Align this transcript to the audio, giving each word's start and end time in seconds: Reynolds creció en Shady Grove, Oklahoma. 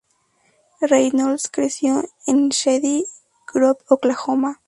Reynolds 0.81 1.47
creció 1.51 2.03
en 2.25 2.49
Shady 2.49 3.05
Grove, 3.53 3.77
Oklahoma. 3.87 4.59